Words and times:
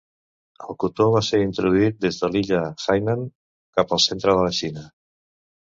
El 0.67 0.77
cotó 0.83 1.05
va 1.15 1.21
ser 1.27 1.41
introduït 1.43 2.01
des 2.07 2.17
de 2.23 2.31
l'illa 2.37 2.65
Hainan 2.97 3.29
cap 3.79 3.95
al 3.99 4.05
centre 4.09 4.39
de 4.41 4.49
la 4.51 4.61
Xina. 4.63 4.93